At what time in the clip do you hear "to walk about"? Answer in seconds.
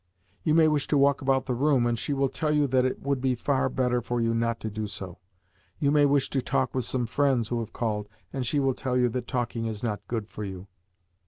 0.87-1.45